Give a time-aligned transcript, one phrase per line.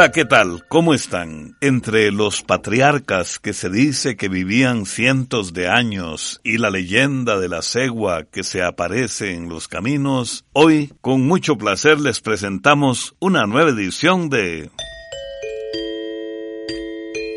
[0.00, 0.64] Hola, ¿qué tal?
[0.66, 1.58] ¿Cómo están?
[1.60, 7.50] Entre los patriarcas que se dice que vivían cientos de años y la leyenda de
[7.50, 13.44] la cegua que se aparece en los caminos, hoy con mucho placer les presentamos una
[13.44, 14.70] nueva edición de...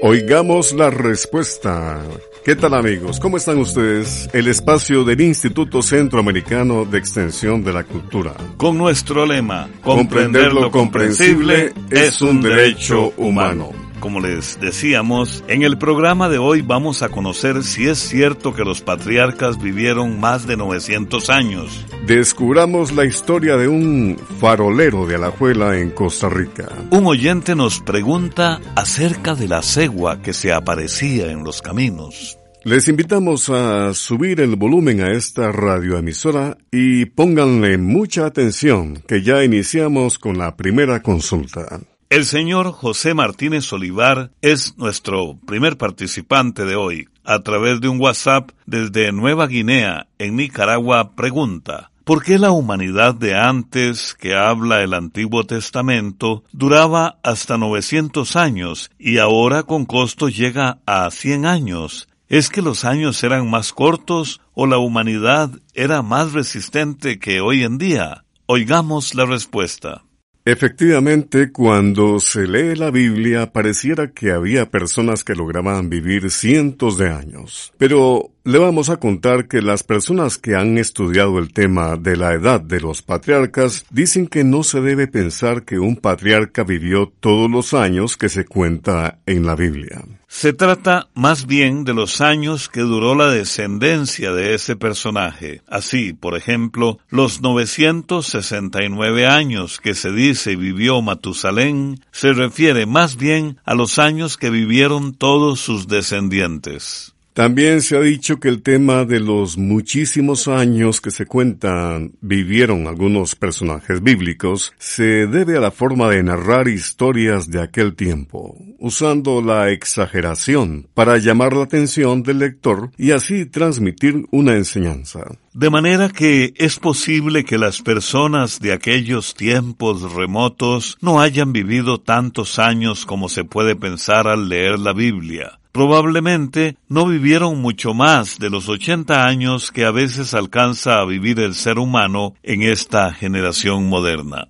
[0.02, 2.02] Oigamos la respuesta.
[2.44, 3.22] ¿Qué tal amigos?
[3.22, 4.30] ¿Cómo están ustedes?
[4.34, 8.34] El espacio del Instituto Centroamericano de Extensión de la Cultura.
[8.58, 13.83] Con nuestro lema, comprender lo comprensible es un derecho humano.
[14.04, 18.66] Como les decíamos, en el programa de hoy vamos a conocer si es cierto que
[18.66, 21.86] los patriarcas vivieron más de 900 años.
[22.06, 26.68] Descubramos la historia de un farolero de Alajuela en Costa Rica.
[26.92, 32.38] Un oyente nos pregunta acerca de la cegua que se aparecía en los caminos.
[32.66, 39.46] Les invitamos a subir el volumen a esta radioemisora y pónganle mucha atención que ya
[39.46, 41.80] iniciamos con la primera consulta.
[42.14, 47.08] El señor José Martínez Olivar es nuestro primer participante de hoy.
[47.24, 53.16] A través de un WhatsApp desde Nueva Guinea, en Nicaragua, pregunta, ¿por qué la humanidad
[53.16, 60.30] de antes que habla el Antiguo Testamento duraba hasta 900 años y ahora con costo
[60.30, 62.08] llega a 100 años?
[62.30, 67.64] ¿Es que los años eran más cortos o la humanidad era más resistente que hoy
[67.64, 68.24] en día?
[68.46, 70.04] Oigamos la respuesta.
[70.46, 77.10] Efectivamente, cuando se lee la Biblia pareciera que había personas que lograban vivir cientos de
[77.10, 77.72] años.
[77.78, 82.34] Pero le vamos a contar que las personas que han estudiado el tema de la
[82.34, 87.50] edad de los patriarcas dicen que no se debe pensar que un patriarca vivió todos
[87.50, 90.04] los años que se cuenta en la Biblia.
[90.28, 95.62] Se trata más bien de los años que duró la descendencia de ese personaje.
[95.68, 103.58] Así, por ejemplo, los 969 años que se dice vivió Matusalén se refiere más bien
[103.64, 107.13] a los años que vivieron todos sus descendientes.
[107.34, 112.86] También se ha dicho que el tema de los muchísimos años que se cuentan vivieron
[112.86, 119.42] algunos personajes bíblicos se debe a la forma de narrar historias de aquel tiempo, usando
[119.42, 125.22] la exageración para llamar la atención del lector y así transmitir una enseñanza.
[125.56, 132.00] De manera que es posible que las personas de aquellos tiempos remotos no hayan vivido
[132.00, 138.40] tantos años como se puede pensar al leer la Biblia probablemente no vivieron mucho más
[138.40, 143.12] de los 80 años que a veces alcanza a vivir el ser humano en esta
[143.12, 144.48] generación moderna.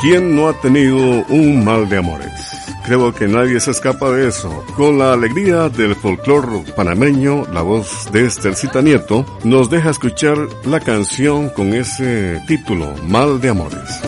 [0.00, 0.96] ¿Quién no ha tenido
[1.28, 2.30] un mal de amores?
[2.84, 4.64] Creo que nadie se escapa de eso.
[4.76, 10.80] Con la alegría del folclore panameño, la voz de Esthercita Nieto nos deja escuchar la
[10.80, 14.00] canción con ese título, Mal de Amores.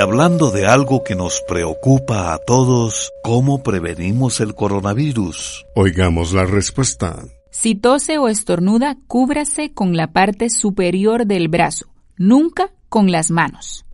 [0.00, 5.66] Hablando de algo que nos preocupa a todos, ¿cómo prevenimos el coronavirus?
[5.74, 7.22] Oigamos la respuesta.
[7.50, 11.86] Si tose o estornuda, cúbrase con la parte superior del brazo,
[12.16, 13.84] nunca con las manos.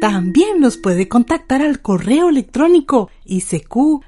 [0.00, 4.00] También nos puede contactar al correo electrónico isq.org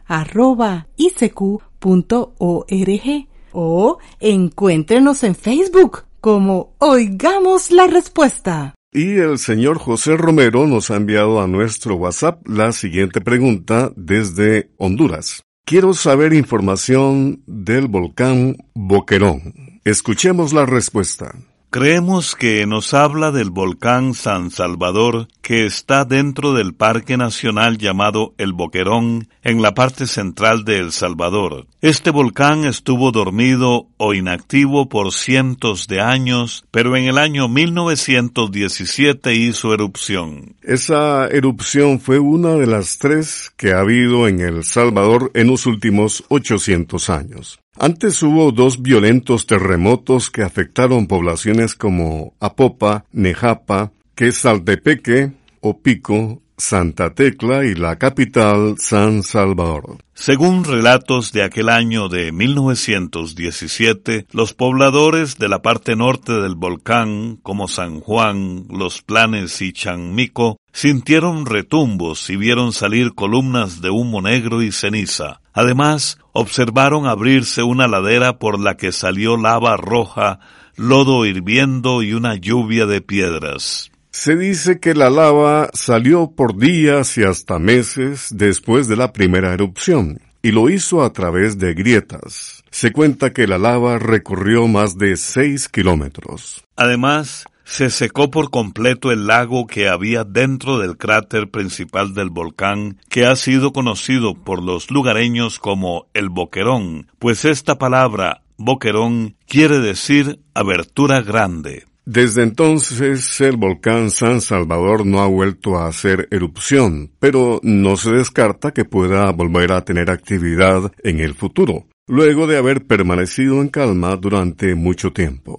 [3.52, 8.74] o encuéntrenos en Facebook como Oigamos la Respuesta.
[8.92, 14.70] Y el señor José Romero nos ha enviado a nuestro WhatsApp la siguiente pregunta desde
[14.78, 15.42] Honduras.
[15.66, 19.80] Quiero saber información del volcán Boquerón.
[19.84, 21.34] Escuchemos la respuesta.
[21.70, 28.32] Creemos que nos habla del volcán San Salvador que está dentro del Parque Nacional llamado
[28.38, 31.66] El Boquerón en la parte central de El Salvador.
[31.82, 39.34] Este volcán estuvo dormido o inactivo por cientos de años, pero en el año 1917
[39.34, 40.56] hizo erupción.
[40.62, 45.66] Esa erupción fue una de las tres que ha habido en El Salvador en los
[45.66, 47.60] últimos 800 años.
[47.80, 55.30] Antes hubo dos violentos terremotos que afectaron poblaciones como Apopa, Nejapa, Quesaltepeque,
[55.60, 59.98] Opico, Santa Tecla y la capital, San Salvador.
[60.12, 67.36] Según relatos de aquel año de 1917, los pobladores de la parte norte del volcán,
[67.36, 74.20] como San Juan, Los Planes y Chanmico, sintieron retumbos y vieron salir columnas de humo
[74.20, 75.40] negro y ceniza.
[75.52, 80.40] Además, observaron abrirse una ladera por la que salió lava roja,
[80.74, 83.92] lodo hirviendo y una lluvia de piedras.
[84.20, 89.54] Se dice que la lava salió por días y hasta meses después de la primera
[89.54, 92.64] erupción, y lo hizo a través de grietas.
[92.72, 96.64] Se cuenta que la lava recorrió más de seis kilómetros.
[96.74, 102.98] Además, se secó por completo el lago que había dentro del cráter principal del volcán,
[103.08, 109.78] que ha sido conocido por los lugareños como el Boquerón, pues esta palabra Boquerón quiere
[109.78, 111.84] decir abertura grande.
[112.10, 118.12] Desde entonces el volcán San Salvador no ha vuelto a hacer erupción, pero no se
[118.12, 123.68] descarta que pueda volver a tener actividad en el futuro, luego de haber permanecido en
[123.68, 125.58] calma durante mucho tiempo.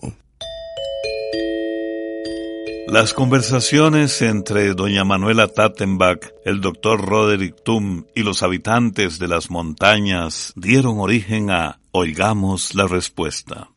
[2.88, 9.52] Las conversaciones entre doña Manuela Tattenbach, el doctor Roderick Tum y los habitantes de las
[9.52, 13.70] montañas dieron origen a Oigamos la Respuesta.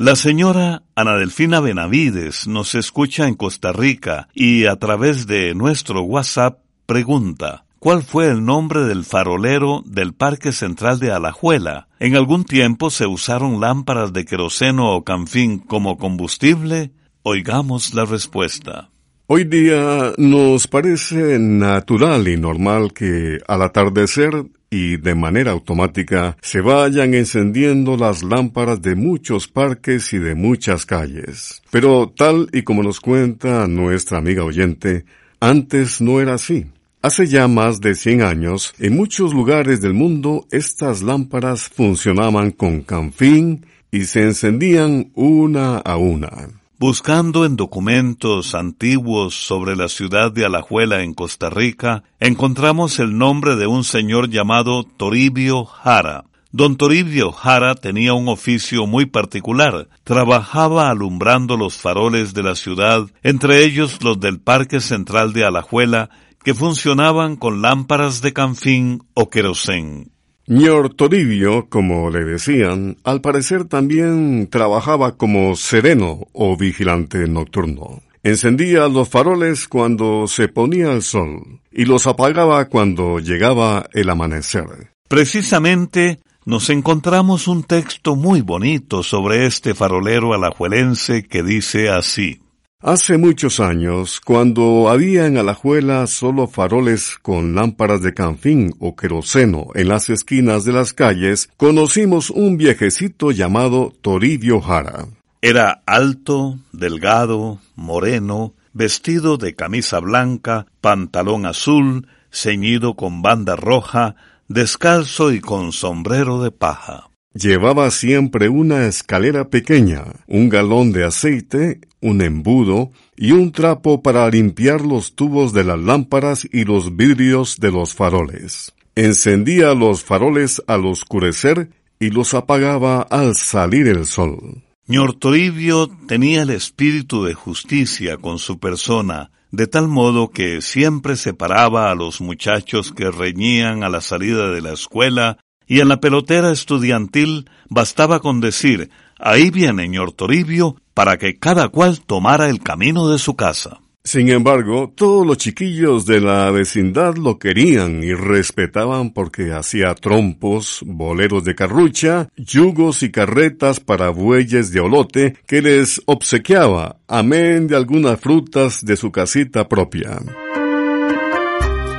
[0.00, 6.02] La señora Ana Delfina Benavides nos escucha en Costa Rica y a través de nuestro
[6.02, 11.88] WhatsApp pregunta ¿Cuál fue el nombre del farolero del Parque Central de Alajuela?
[11.98, 16.92] ¿En algún tiempo se usaron lámparas de queroseno o canfín como combustible?
[17.24, 18.90] Oigamos la respuesta.
[19.30, 26.62] Hoy día nos parece natural y normal que al atardecer y de manera automática se
[26.62, 31.62] vayan encendiendo las lámparas de muchos parques y de muchas calles.
[31.70, 35.04] Pero tal y como nos cuenta nuestra amiga oyente,
[35.40, 36.64] antes no era así.
[37.02, 42.80] Hace ya más de 100 años, en muchos lugares del mundo estas lámparas funcionaban con
[42.80, 46.48] canfín y se encendían una a una.
[46.80, 53.56] Buscando en documentos antiguos sobre la ciudad de Alajuela en Costa Rica, encontramos el nombre
[53.56, 56.26] de un señor llamado Toribio Jara.
[56.52, 59.88] Don Toribio Jara tenía un oficio muy particular.
[60.04, 66.10] Trabajaba alumbrando los faroles de la ciudad, entre ellos los del Parque Central de Alajuela,
[66.44, 70.12] que funcionaban con lámparas de canfín o querosén.
[70.50, 78.00] Ñor Toribio, como le decían, al parecer también trabajaba como sereno o vigilante nocturno.
[78.22, 84.94] Encendía los faroles cuando se ponía el sol y los apagaba cuando llegaba el amanecer.
[85.06, 92.40] Precisamente nos encontramos un texto muy bonito sobre este farolero alajuelense que dice así.
[92.80, 99.70] Hace muchos años, cuando había en Alajuela solo faroles con lámparas de canfín o queroseno
[99.74, 105.08] en las esquinas de las calles, conocimos un viejecito llamado Toribio Jara.
[105.42, 114.14] Era alto, delgado, moreno, vestido de camisa blanca, pantalón azul, ceñido con banda roja,
[114.46, 117.07] descalzo y con sombrero de paja.
[117.34, 124.28] Llevaba siempre una escalera pequeña, un galón de aceite, un embudo y un trapo para
[124.30, 128.72] limpiar los tubos de las lámparas y los vidrios de los faroles.
[128.94, 131.70] Encendía los faroles al oscurecer
[132.00, 134.62] y los apagaba al salir el sol.
[134.86, 141.16] Ñor Toribio tenía el espíritu de justicia con su persona, de tal modo que siempre
[141.16, 145.38] separaba a los muchachos que reñían a la salida de la escuela,
[145.68, 151.68] y en la pelotera estudiantil bastaba con decir ahí viene señor Toribio para que cada
[151.68, 153.80] cual tomara el camino de su casa.
[154.04, 160.80] Sin embargo, todos los chiquillos de la vecindad lo querían y respetaban porque hacía trompos,
[160.86, 167.76] boleros de carrucha, yugos y carretas para bueyes de olote que les obsequiaba, amén de
[167.76, 170.18] algunas frutas de su casita propia.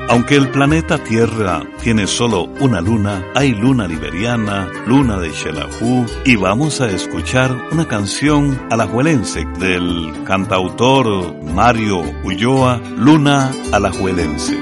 [0.10, 6.36] Aunque el planeta Tierra tiene solo una luna, hay luna liberiana, luna de Xelajú, y
[6.36, 14.58] vamos a escuchar una canción alajuelense del cantautor Mario Ulloa, Luna alajuelense.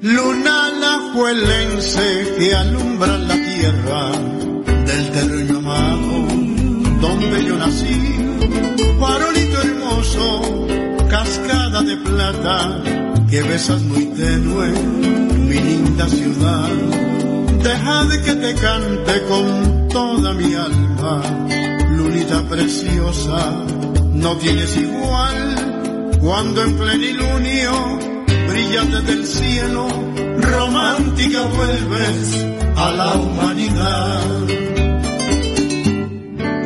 [0.00, 4.10] Luna alajuelense que alumbra la tierra
[4.86, 6.26] del terreno amado
[7.00, 8.16] donde yo nací,
[9.00, 10.66] farolito hermoso,
[11.10, 14.68] cascada de plata que besas muy tenue
[15.48, 16.68] mi linda ciudad.
[17.64, 21.22] Deja de que te cante con toda mi alma,
[21.96, 23.64] lunita preciosa,
[24.12, 26.10] no tienes igual.
[26.20, 27.72] Cuando en plenilunio
[28.50, 29.88] brillas desde el cielo,
[30.36, 32.46] romántica vuelves
[32.76, 34.24] a la humanidad.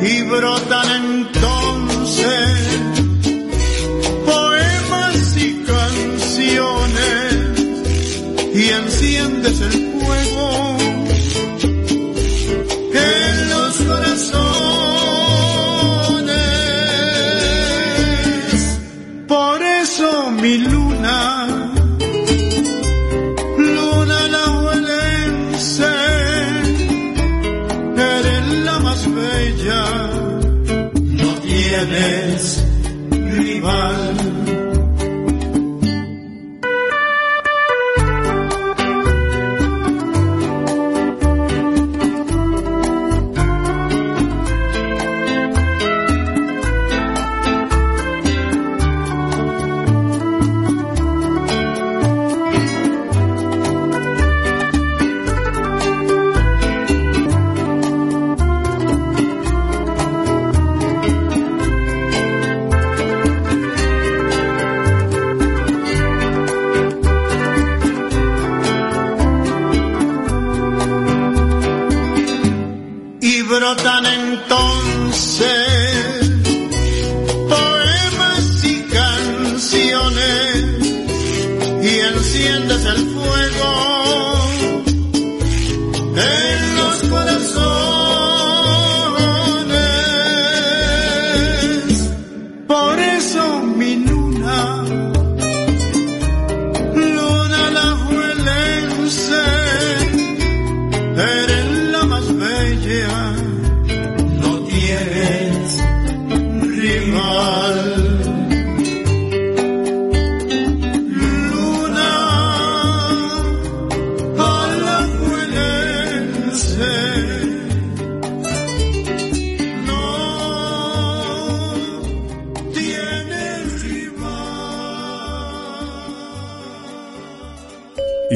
[0.01, 0.96] Y brotan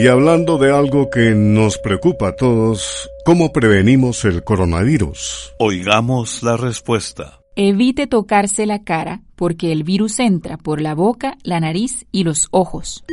[0.01, 5.53] Y hablando de algo que nos preocupa a todos, ¿cómo prevenimos el coronavirus?
[5.59, 7.39] Oigamos la respuesta.
[7.55, 12.47] Evite tocarse la cara porque el virus entra por la boca, la nariz y los
[12.49, 13.03] ojos.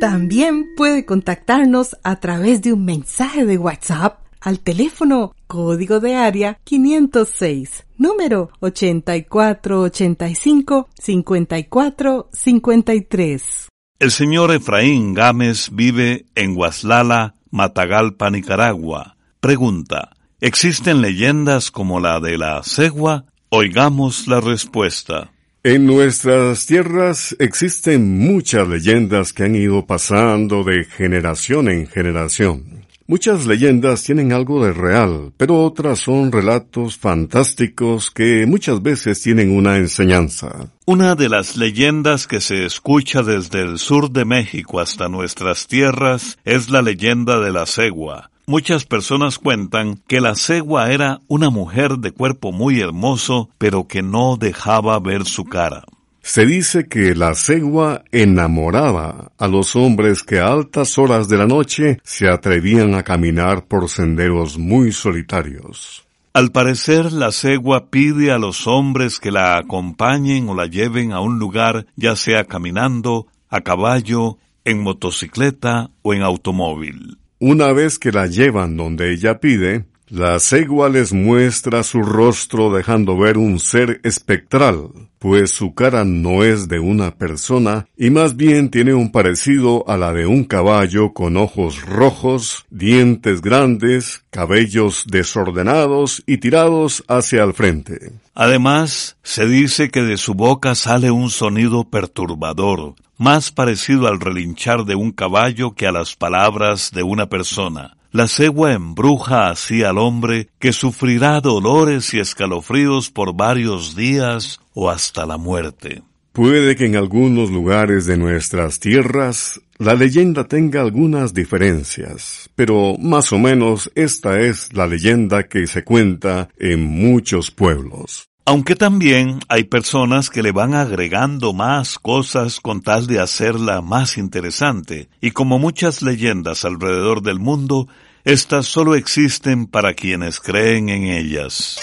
[0.00, 6.58] También puede contactarnos a través de un mensaje de WhatsApp al teléfono código de área
[6.64, 13.68] 506, número 8485 5453.
[14.00, 19.16] El señor Efraín Gámez vive en Huaslala, Matagalpa, Nicaragua.
[19.40, 23.24] Pregunta, ¿existen leyendas como la de la cegua?
[23.48, 25.32] Oigamos la respuesta.
[25.64, 32.86] En nuestras tierras existen muchas leyendas que han ido pasando de generación en generación.
[33.10, 39.56] Muchas leyendas tienen algo de real, pero otras son relatos fantásticos que muchas veces tienen
[39.56, 40.68] una enseñanza.
[40.84, 46.36] Una de las leyendas que se escucha desde el sur de México hasta nuestras tierras
[46.44, 48.30] es la leyenda de la cegua.
[48.46, 54.02] Muchas personas cuentan que la cegua era una mujer de cuerpo muy hermoso, pero que
[54.02, 55.84] no dejaba ver su cara.
[56.28, 61.46] Se dice que la cegua enamoraba a los hombres que a altas horas de la
[61.46, 66.06] noche se atrevían a caminar por senderos muy solitarios.
[66.34, 71.20] Al parecer, la cegua pide a los hombres que la acompañen o la lleven a
[71.20, 77.16] un lugar, ya sea caminando, a caballo, en motocicleta o en automóvil.
[77.38, 83.18] Una vez que la llevan donde ella pide, la cegua les muestra su rostro dejando
[83.18, 84.88] ver un ser espectral,
[85.18, 89.98] pues su cara no es de una persona y más bien tiene un parecido a
[89.98, 97.52] la de un caballo con ojos rojos, dientes grandes, cabellos desordenados y tirados hacia el
[97.52, 98.12] frente.
[98.34, 104.84] Además, se dice que de su boca sale un sonido perturbador, más parecido al relinchar
[104.84, 107.97] de un caballo que a las palabras de una persona.
[108.10, 114.88] La cegua embruja así al hombre que sufrirá dolores y escalofríos por varios días o
[114.88, 116.02] hasta la muerte.
[116.32, 123.30] Puede que en algunos lugares de nuestras tierras la leyenda tenga algunas diferencias, pero más
[123.32, 128.30] o menos esta es la leyenda que se cuenta en muchos pueblos.
[128.48, 134.16] Aunque también hay personas que le van agregando más cosas con tal de hacerla más
[134.16, 137.88] interesante, y como muchas leyendas alrededor del mundo,
[138.24, 141.78] estas solo existen para quienes creen en ellas.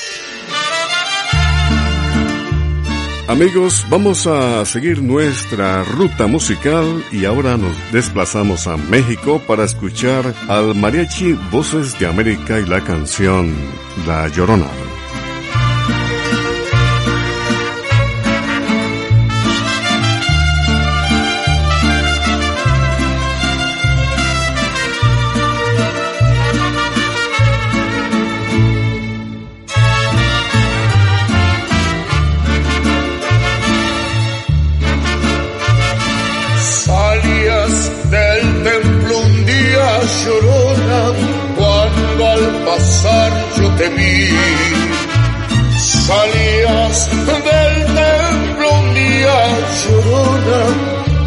[3.27, 10.33] Amigos, vamos a seguir nuestra ruta musical y ahora nos desplazamos a México para escuchar
[10.47, 13.53] al mariachi Voces de América y la canción
[14.07, 14.94] La Llorona.
[46.07, 49.37] Salías del templo un día
[49.83, 50.61] llorona,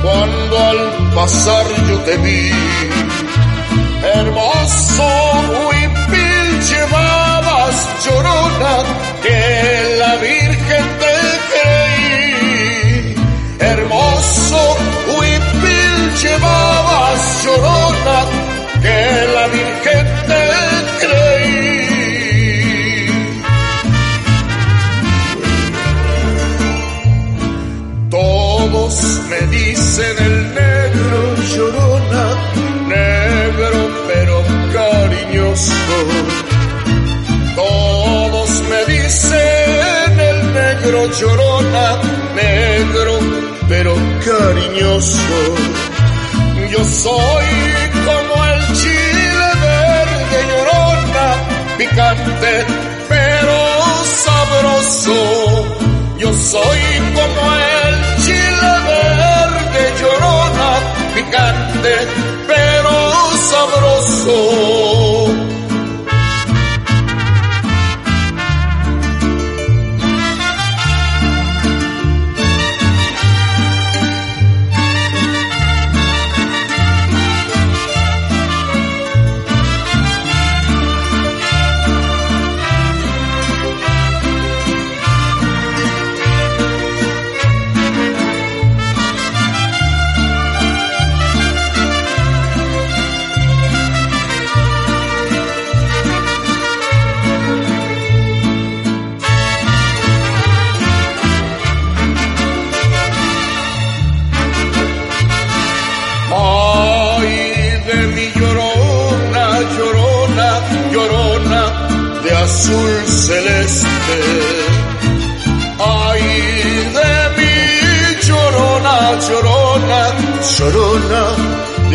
[0.02, 0.80] cuando al
[1.14, 2.50] pasar yo te vi.
[4.14, 5.27] Hermoso
[41.20, 42.00] llorona,
[42.34, 43.18] negro
[43.68, 45.38] pero cariñoso.
[46.70, 47.46] Yo soy
[48.06, 51.26] como el chile verde llorona,
[51.78, 52.66] picante
[53.08, 53.58] pero
[54.24, 55.66] sabroso.
[56.18, 56.80] Yo soy
[57.14, 57.67] como el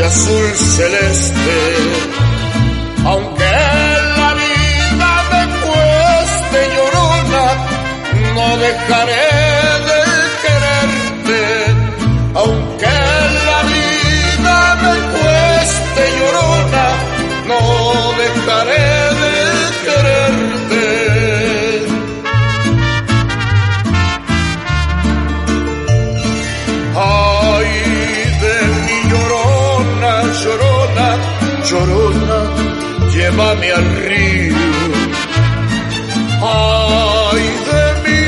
[0.03, 1.59] azul celeste.
[3.05, 3.51] Aunque
[4.19, 7.45] la vida me cueste llorona,
[8.35, 9.27] no dejaré
[9.89, 10.01] de
[10.43, 11.41] quererte.
[12.41, 12.95] Aunque
[13.49, 16.87] la vida me cueste llorona,
[17.49, 17.59] no
[18.21, 18.92] dejaré
[33.75, 34.55] al río.
[36.41, 38.21] Ay de mí,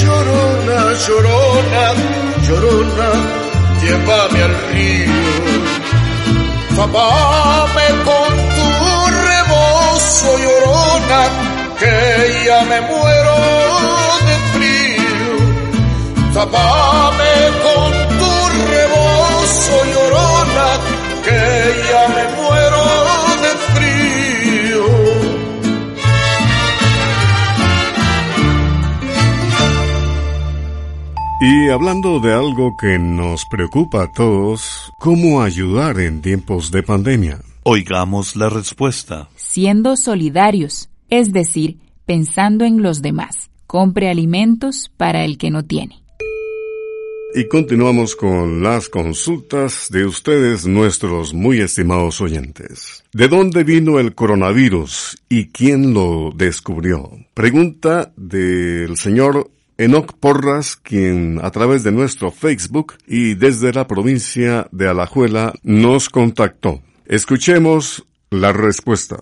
[0.00, 1.84] llorona, llorona,
[2.46, 3.08] llorona,
[3.82, 5.22] llévame al río.
[6.76, 8.68] Tapame con tu
[9.28, 11.22] rebozo, llorona,
[11.80, 11.96] que
[12.46, 13.36] ya me muero
[14.26, 15.32] de frío.
[16.34, 18.32] Tapame con tu
[18.72, 20.68] rebozo llorona,
[21.26, 21.40] que
[21.90, 22.71] ya me muero
[31.44, 37.40] Y hablando de algo que nos preocupa a todos, ¿cómo ayudar en tiempos de pandemia?
[37.64, 39.28] Oigamos la respuesta.
[39.34, 43.50] Siendo solidarios, es decir, pensando en los demás.
[43.66, 46.04] Compre alimentos para el que no tiene.
[47.34, 53.02] Y continuamos con las consultas de ustedes, nuestros muy estimados oyentes.
[53.12, 57.10] ¿De dónde vino el coronavirus y quién lo descubrió?
[57.34, 59.50] Pregunta del señor
[59.82, 66.08] Enoc Porras, quien a través de nuestro Facebook y desde la provincia de Alajuela nos
[66.08, 66.80] contactó.
[67.04, 69.16] Escuchemos la respuesta.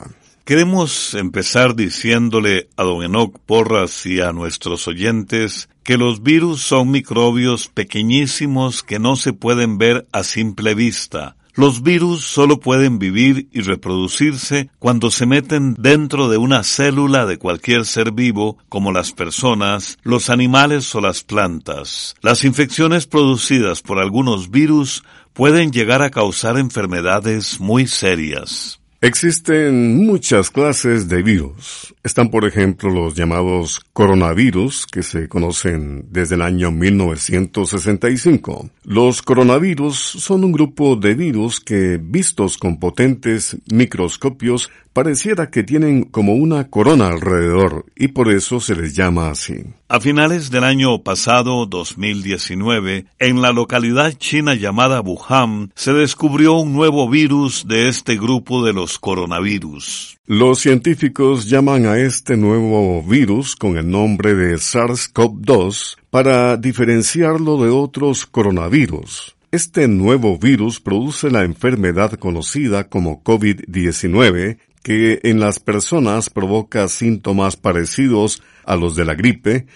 [0.44, 6.90] Queremos empezar diciéndole a don Enoc Porras y a nuestros oyentes que los virus son
[6.90, 11.36] microbios pequeñísimos que no se pueden ver a simple vista.
[11.60, 17.36] Los virus solo pueden vivir y reproducirse cuando se meten dentro de una célula de
[17.36, 22.14] cualquier ser vivo, como las personas, los animales o las plantas.
[22.22, 28.80] Las infecciones producidas por algunos virus pueden llegar a causar enfermedades muy serias.
[29.02, 31.94] Existen muchas clases de virus.
[32.02, 38.70] Están, por ejemplo, los llamados coronavirus, que se conocen desde el año 1965.
[38.84, 46.04] Los coronavirus son un grupo de virus que, vistos con potentes microscopios, pareciera que tienen
[46.04, 49.64] como una corona alrededor y por eso se les llama así.
[49.88, 56.72] A finales del año pasado, 2019, en la localidad china llamada Wuhan, se descubrió un
[56.72, 60.18] nuevo virus de este grupo de los coronavirus.
[60.32, 67.70] Los científicos llaman a este nuevo virus con el nombre de SARS-CoV-2 para diferenciarlo de
[67.70, 69.34] otros coronavirus.
[69.50, 77.56] Este nuevo virus produce la enfermedad conocida como COVID-19 que en las personas provoca síntomas
[77.56, 79.66] parecidos a los de la gripe,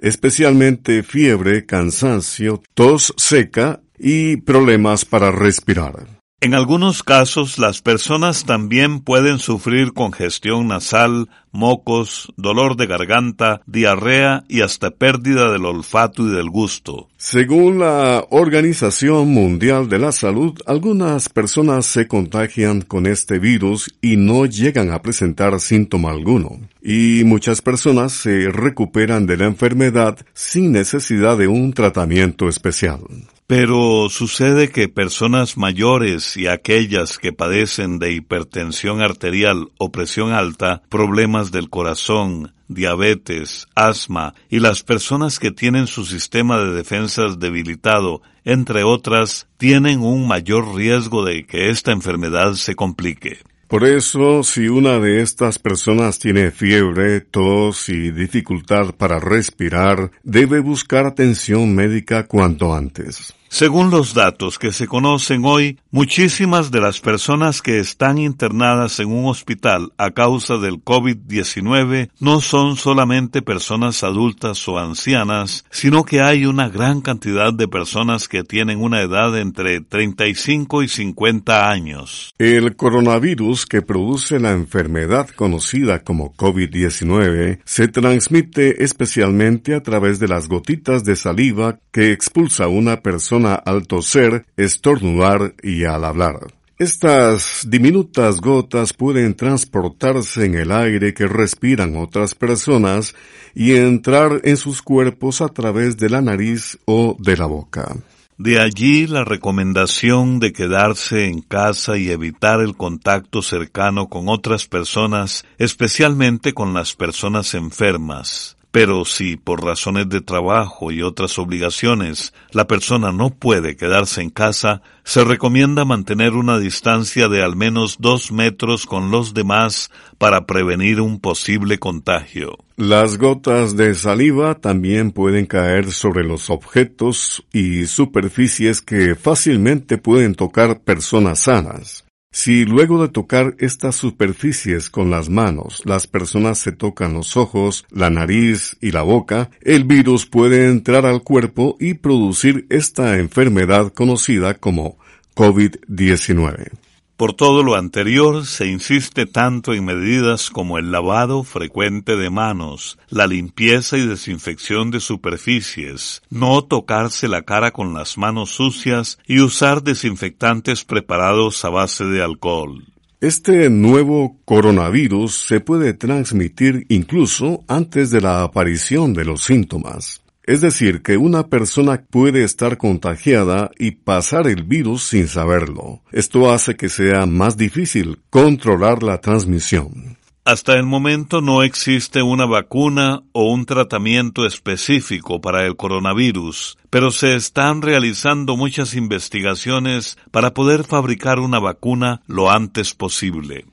[0.00, 6.13] especialmente fiebre, cansancio, tos seca y problemas para respirar.
[6.44, 14.44] En algunos casos, las personas también pueden sufrir congestión nasal, mocos, dolor de garganta, diarrea
[14.48, 17.08] y hasta pérdida del olfato y del gusto.
[17.16, 24.16] Según la Organización Mundial de la Salud, algunas personas se contagian con este virus y
[24.16, 26.60] no llegan a presentar síntoma alguno.
[26.82, 33.00] Y muchas personas se recuperan de la enfermedad sin necesidad de un tratamiento especial.
[33.46, 40.80] Pero sucede que personas mayores y aquellas que padecen de hipertensión arterial o presión alta,
[40.88, 48.22] problemas del corazón, diabetes, asma y las personas que tienen su sistema de defensas debilitado,
[48.44, 53.38] entre otras, tienen un mayor riesgo de que esta enfermedad se complique.
[53.68, 60.60] Por eso, si una de estas personas tiene fiebre, tos y dificultad para respirar, debe
[60.60, 63.34] buscar atención médica cuanto antes.
[63.54, 69.12] Según los datos que se conocen hoy, muchísimas de las personas que están internadas en
[69.12, 76.20] un hospital a causa del COVID-19 no son solamente personas adultas o ancianas, sino que
[76.20, 82.34] hay una gran cantidad de personas que tienen una edad entre 35 y 50 años.
[82.38, 90.26] El coronavirus que produce la enfermedad conocida como COVID-19 se transmite especialmente a través de
[90.26, 96.54] las gotitas de saliva que expulsa una persona al toser, estornudar y al hablar.
[96.78, 103.14] Estas diminutas gotas pueden transportarse en el aire que respiran otras personas
[103.54, 107.94] y entrar en sus cuerpos a través de la nariz o de la boca.
[108.36, 114.66] De allí la recomendación de quedarse en casa y evitar el contacto cercano con otras
[114.66, 118.53] personas, especialmente con las personas enfermas.
[118.74, 124.30] Pero si por razones de trabajo y otras obligaciones la persona no puede quedarse en
[124.30, 130.46] casa, se recomienda mantener una distancia de al menos dos metros con los demás para
[130.46, 132.58] prevenir un posible contagio.
[132.76, 140.34] Las gotas de saliva también pueden caer sobre los objetos y superficies que fácilmente pueden
[140.34, 142.03] tocar personas sanas.
[142.36, 147.86] Si luego de tocar estas superficies con las manos las personas se tocan los ojos,
[147.92, 153.92] la nariz y la boca, el virus puede entrar al cuerpo y producir esta enfermedad
[153.92, 154.96] conocida como
[155.36, 156.72] COVID-19.
[157.16, 162.98] Por todo lo anterior, se insiste tanto en medidas como el lavado frecuente de manos,
[163.08, 169.38] la limpieza y desinfección de superficies, no tocarse la cara con las manos sucias y
[169.38, 172.84] usar desinfectantes preparados a base de alcohol.
[173.20, 180.23] Este nuevo coronavirus se puede transmitir incluso antes de la aparición de los síntomas.
[180.46, 186.02] Es decir, que una persona puede estar contagiada y pasar el virus sin saberlo.
[186.12, 190.18] Esto hace que sea más difícil controlar la transmisión.
[190.46, 197.10] Hasta el momento no existe una vacuna o un tratamiento específico para el coronavirus, pero
[197.10, 203.64] se están realizando muchas investigaciones para poder fabricar una vacuna lo antes posible.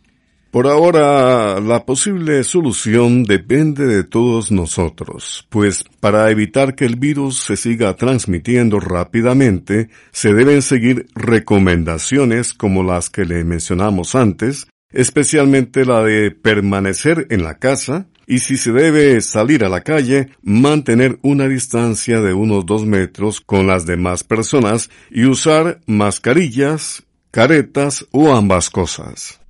[0.52, 7.40] Por ahora, la posible solución depende de todos nosotros, pues para evitar que el virus
[7.40, 15.86] se siga transmitiendo rápidamente, se deben seguir recomendaciones como las que le mencionamos antes, especialmente
[15.86, 21.18] la de permanecer en la casa, y si se debe salir a la calle, mantener
[21.22, 28.34] una distancia de unos dos metros con las demás personas y usar mascarillas, caretas o
[28.34, 29.41] ambas cosas.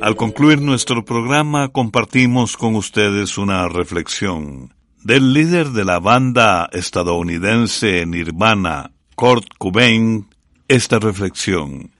[0.00, 8.04] Al concluir nuestro programa compartimos con ustedes una reflexión del líder de la banda estadounidense
[8.04, 10.26] Nirvana, Kurt Cobain,
[10.68, 11.92] esta reflexión.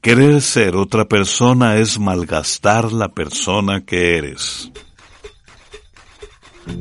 [0.00, 4.72] Querer ser otra persona es malgastar la persona que eres.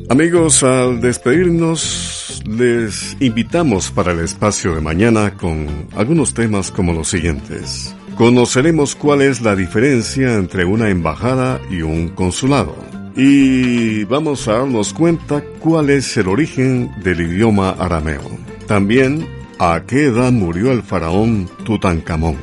[0.10, 7.10] Amigos, al despedirnos, les invitamos para el espacio de mañana con algunos temas como los
[7.10, 7.94] siguientes.
[8.16, 12.76] Conoceremos cuál es la diferencia entre una embajada y un consulado.
[13.16, 18.22] Y vamos a darnos cuenta cuál es el origen del idioma arameo.
[18.68, 19.28] También
[19.60, 22.38] a qué edad murió el faraón Tutankamón.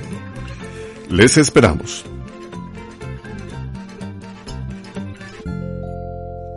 [1.10, 2.04] Les esperamos.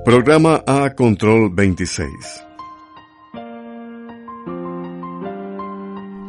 [0.04, 2.51] Programa A Control 26.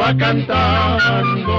[0.00, 1.50] va cantando